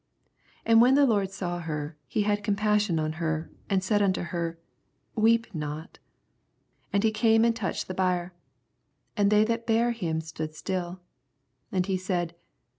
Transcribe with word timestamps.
13 0.63 0.63
And 0.65 0.81
when 0.81 0.95
the 0.95 1.05
Lord 1.05 1.29
saw 1.29 1.59
her, 1.59 1.95
he 2.07 2.23
bad 2.23 2.43
compassion 2.43 2.97
on 2.97 3.11
her, 3.21 3.51
and 3.69 3.83
said 3.83 4.01
unto 4.01 4.23
Oer, 4.33 4.57
Weep 5.15 5.53
not. 5.53 5.99
14 6.85 6.89
And 6.93 7.03
he 7.03 7.11
came 7.11 7.45
and 7.45 7.55
touched 7.55 7.87
the 7.87 7.93
bier: 7.93 8.33
and 9.15 9.29
they 9.29 9.43
that 9.43 9.67
bare 9.67 9.91
him 9.91 10.19
stood 10.19 10.55
still. 10.55 11.01
And 11.71 11.85
he 11.85 11.97
said. 11.97 12.33